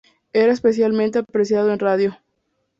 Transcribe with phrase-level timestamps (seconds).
[0.33, 2.17] Era especialmente apreciado en radio.